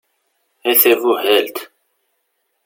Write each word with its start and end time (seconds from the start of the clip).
A 0.69 0.71
tabuhalt! 0.81 1.57